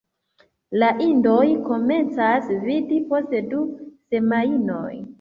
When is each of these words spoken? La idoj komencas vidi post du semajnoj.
La 0.83 0.89
idoj 1.07 1.43
komencas 1.69 2.51
vidi 2.65 3.01
post 3.15 3.39
du 3.55 3.63
semajnoj. 3.89 4.95